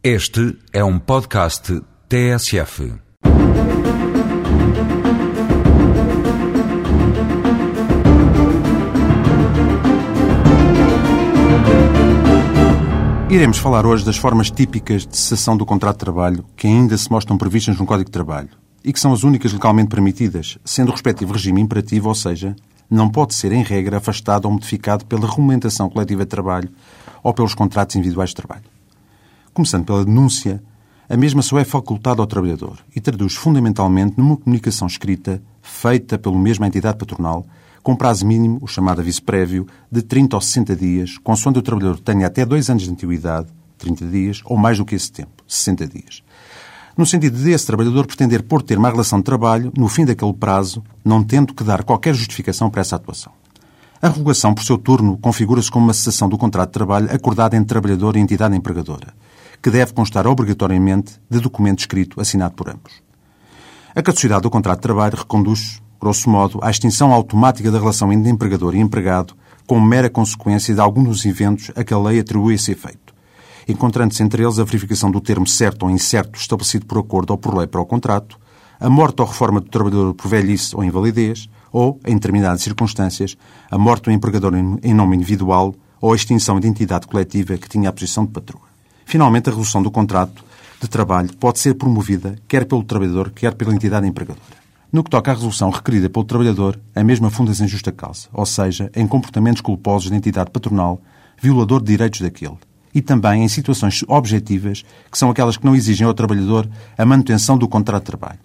Este 0.00 0.56
é 0.72 0.84
um 0.84 0.96
podcast 0.96 1.82
TSF. 2.08 2.94
Iremos 13.28 13.58
falar 13.58 13.84
hoje 13.84 14.04
das 14.04 14.16
formas 14.16 14.52
típicas 14.52 15.04
de 15.04 15.16
cessação 15.16 15.56
do 15.56 15.66
contrato 15.66 15.96
de 15.96 16.04
trabalho 16.04 16.44
que 16.54 16.68
ainda 16.68 16.96
se 16.96 17.10
mostram 17.10 17.36
previstas 17.36 17.76
no 17.76 17.84
Código 17.84 18.08
de 18.08 18.12
Trabalho 18.12 18.50
e 18.84 18.92
que 18.92 19.00
são 19.00 19.12
as 19.12 19.24
únicas 19.24 19.52
legalmente 19.52 19.88
permitidas, 19.88 20.58
sendo 20.64 20.90
o 20.90 20.92
respectivo 20.92 21.32
regime 21.32 21.60
imperativo, 21.60 22.08
ou 22.08 22.14
seja, 22.14 22.54
não 22.88 23.10
pode 23.10 23.34
ser, 23.34 23.50
em 23.50 23.64
regra, 23.64 23.96
afastado 23.96 24.44
ou 24.44 24.52
modificado 24.52 25.04
pela 25.06 25.28
regulamentação 25.28 25.90
coletiva 25.90 26.22
de 26.22 26.30
trabalho 26.30 26.70
ou 27.20 27.34
pelos 27.34 27.52
contratos 27.52 27.96
individuais 27.96 28.30
de 28.30 28.36
trabalho. 28.36 28.77
Começando 29.58 29.86
pela 29.86 30.04
denúncia, 30.04 30.62
a 31.08 31.16
mesma 31.16 31.42
só 31.42 31.58
é 31.58 31.64
facultada 31.64 32.22
ao 32.22 32.28
trabalhador 32.28 32.78
e 32.94 33.00
traduz 33.00 33.34
fundamentalmente 33.34 34.14
numa 34.16 34.36
comunicação 34.36 34.86
escrita 34.86 35.42
feita 35.60 36.16
pela 36.16 36.38
mesma 36.38 36.68
entidade 36.68 36.96
patronal 36.96 37.44
com 37.82 37.96
prazo 37.96 38.24
mínimo, 38.24 38.60
o 38.62 38.68
chamado 38.68 39.00
aviso 39.00 39.20
prévio, 39.24 39.66
de 39.90 40.00
30 40.00 40.36
ou 40.36 40.40
60 40.40 40.76
dias, 40.76 41.18
consoante 41.18 41.58
o 41.58 41.62
trabalhador 41.62 41.98
tenha 41.98 42.28
até 42.28 42.46
dois 42.46 42.70
anos 42.70 42.84
de 42.84 42.90
antiguidade, 42.92 43.48
30 43.78 44.06
dias, 44.06 44.42
ou 44.44 44.56
mais 44.56 44.78
do 44.78 44.84
que 44.84 44.94
esse 44.94 45.10
tempo, 45.10 45.42
60 45.48 45.88
dias. 45.88 46.22
No 46.96 47.04
sentido 47.04 47.36
de 47.36 47.50
esse 47.50 47.66
trabalhador 47.66 48.06
pretender 48.06 48.44
pôr 48.44 48.62
termo 48.62 48.86
à 48.86 48.90
relação 48.90 49.18
de 49.18 49.24
trabalho 49.24 49.72
no 49.76 49.88
fim 49.88 50.04
daquele 50.04 50.34
prazo, 50.34 50.84
não 51.04 51.24
tendo 51.24 51.52
que 51.52 51.64
dar 51.64 51.82
qualquer 51.82 52.14
justificação 52.14 52.70
para 52.70 52.82
essa 52.82 52.94
atuação. 52.94 53.32
A 54.00 54.08
revogação, 54.08 54.54
por 54.54 54.62
seu 54.62 54.78
turno, 54.78 55.18
configura-se 55.18 55.68
como 55.68 55.86
uma 55.86 55.92
cessação 55.92 56.28
do 56.28 56.38
contrato 56.38 56.68
de 56.68 56.74
trabalho 56.74 57.12
acordado 57.12 57.54
entre 57.54 57.66
trabalhador 57.66 58.16
e 58.16 58.20
entidade 58.20 58.54
empregadora, 58.54 59.12
que 59.62 59.70
deve 59.70 59.92
constar 59.92 60.26
obrigatoriamente 60.26 61.20
de 61.28 61.40
documento 61.40 61.80
escrito 61.80 62.20
assinado 62.20 62.54
por 62.54 62.68
ambos. 62.68 63.02
A 63.94 64.02
caducidade 64.02 64.42
do 64.42 64.50
contrato 64.50 64.78
de 64.78 64.82
trabalho 64.82 65.16
reconduz 65.16 65.80
grosso 66.00 66.30
modo, 66.30 66.60
à 66.62 66.70
extinção 66.70 67.12
automática 67.12 67.70
da 67.70 67.78
relação 67.78 68.12
entre 68.12 68.30
empregador 68.30 68.74
e 68.74 68.78
empregado, 68.78 69.34
como 69.66 69.84
mera 69.84 70.08
consequência 70.08 70.74
de 70.74 70.80
alguns 70.80 71.08
dos 71.08 71.26
eventos 71.26 71.70
a 71.74 71.84
que 71.84 71.92
a 71.92 71.98
lei 71.98 72.20
atribui 72.20 72.54
esse 72.54 72.70
efeito, 72.70 73.14
encontrando-se 73.68 74.22
entre 74.22 74.42
eles 74.42 74.58
a 74.58 74.64
verificação 74.64 75.10
do 75.10 75.20
termo 75.20 75.46
certo 75.46 75.82
ou 75.82 75.90
incerto 75.90 76.38
estabelecido 76.38 76.86
por 76.86 76.98
acordo 76.98 77.32
ou 77.32 77.38
por 77.38 77.56
lei 77.56 77.66
para 77.66 77.80
o 77.80 77.86
contrato, 77.86 78.38
a 78.80 78.88
morte 78.88 79.20
ou 79.20 79.26
reforma 79.26 79.60
do 79.60 79.68
trabalhador 79.68 80.14
por 80.14 80.28
velhice 80.28 80.74
ou 80.74 80.84
invalidez, 80.84 81.48
ou, 81.70 82.00
em 82.06 82.14
determinadas 82.14 82.62
circunstâncias, 82.62 83.36
a 83.70 83.76
morte 83.76 84.04
do 84.04 84.12
empregador 84.12 84.54
em 84.54 84.94
nome 84.94 85.16
individual 85.16 85.74
ou 86.00 86.12
a 86.12 86.16
extinção 86.16 86.58
de 86.60 86.68
entidade 86.68 87.06
coletiva 87.06 87.58
que 87.58 87.68
tinha 87.68 87.90
a 87.90 87.92
posição 87.92 88.24
de 88.24 88.32
patroa. 88.32 88.62
Finalmente, 89.08 89.48
a 89.48 89.52
resolução 89.52 89.82
do 89.82 89.90
contrato 89.90 90.44
de 90.78 90.86
trabalho 90.86 91.34
pode 91.40 91.58
ser 91.60 91.72
promovida 91.72 92.36
quer 92.46 92.66
pelo 92.66 92.84
trabalhador, 92.84 93.30
quer 93.30 93.54
pela 93.54 93.74
entidade 93.74 94.06
empregadora. 94.06 94.58
No 94.92 95.02
que 95.02 95.08
toca 95.08 95.30
à 95.30 95.34
resolução 95.34 95.70
requerida 95.70 96.10
pelo 96.10 96.26
trabalhador, 96.26 96.78
a 96.94 97.02
mesma 97.02 97.30
funda-se 97.30 97.64
em 97.64 97.66
justa 97.66 97.90
causa, 97.90 98.28
ou 98.34 98.44
seja, 98.44 98.90
em 98.94 99.06
comportamentos 99.06 99.62
culposos 99.62 100.10
da 100.10 100.16
entidade 100.16 100.50
patronal, 100.50 101.00
violador 101.40 101.80
de 101.80 101.86
direitos 101.86 102.20
daquele, 102.20 102.58
e 102.94 103.00
também 103.00 103.42
em 103.42 103.48
situações 103.48 104.04
objetivas, 104.06 104.84
que 105.10 105.16
são 105.16 105.30
aquelas 105.30 105.56
que 105.56 105.64
não 105.64 105.74
exigem 105.74 106.06
ao 106.06 106.12
trabalhador 106.12 106.68
a 106.98 107.06
manutenção 107.06 107.56
do 107.56 107.66
contrato 107.66 108.02
de 108.02 108.10
trabalho. 108.10 108.38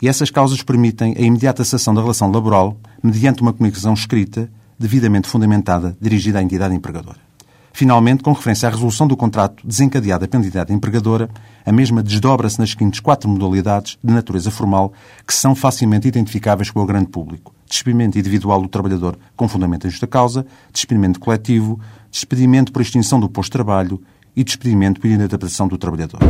E 0.00 0.08
essas 0.08 0.30
causas 0.30 0.62
permitem 0.62 1.14
a 1.18 1.20
imediata 1.20 1.64
cessação 1.64 1.92
da 1.92 2.00
relação 2.00 2.32
laboral 2.32 2.78
mediante 3.02 3.42
uma 3.42 3.52
comunicação 3.52 3.92
escrita, 3.92 4.50
devidamente 4.78 5.28
fundamentada, 5.28 5.94
dirigida 6.00 6.38
à 6.38 6.42
entidade 6.42 6.74
empregadora. 6.74 7.31
Finalmente, 7.72 8.22
com 8.22 8.32
referência 8.32 8.68
à 8.68 8.70
resolução 8.70 9.06
do 9.06 9.16
contrato 9.16 9.66
desencadeada 9.66 10.28
pela 10.28 10.42
entidade 10.42 10.72
empregadora, 10.72 11.28
a 11.64 11.72
mesma 11.72 12.02
desdobra-se 12.02 12.58
nas 12.58 12.70
seguintes 12.70 13.00
quatro 13.00 13.28
modalidades 13.28 13.98
de 14.02 14.12
natureza 14.12 14.50
formal 14.50 14.92
que 15.26 15.32
são 15.32 15.54
facilmente 15.54 16.06
identificáveis 16.06 16.70
com 16.70 16.80
o 16.80 16.86
grande 16.86 17.08
público. 17.08 17.54
Despedimento 17.68 18.18
individual 18.18 18.60
do 18.60 18.68
trabalhador 18.68 19.18
com 19.34 19.48
fundamento 19.48 19.86
em 19.86 19.90
justa 19.90 20.06
causa, 20.06 20.44
despedimento 20.72 21.18
coletivo, 21.18 21.80
despedimento 22.10 22.70
por 22.72 22.82
extinção 22.82 23.18
do 23.18 23.28
posto 23.28 23.48
de 23.48 23.52
trabalho 23.52 24.02
e 24.36 24.44
despedimento 24.44 25.00
por 25.00 25.08
inadaptação 25.08 25.66
do 25.66 25.78
trabalhador. 25.78 26.20